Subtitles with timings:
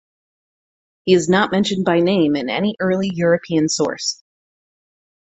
[1.03, 4.23] He is not mentioned by name in any early European source.